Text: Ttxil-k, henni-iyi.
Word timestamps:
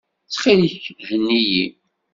Ttxil-k, 0.25 0.83
henni-iyi. 1.07 1.65